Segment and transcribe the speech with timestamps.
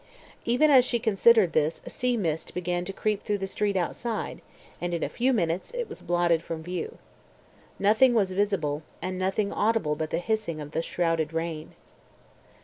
[0.45, 4.41] Even as she considered this a sea mist began to creep through the street outside,
[4.81, 6.97] and in a few minutes it was blotted from view.
[7.77, 11.73] Nothing was visible, and nothing audible but the hissing of the shrouded rain.